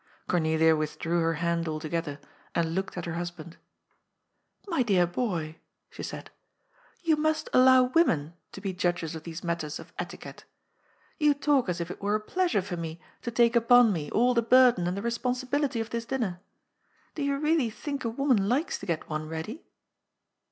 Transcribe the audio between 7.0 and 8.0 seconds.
you must allow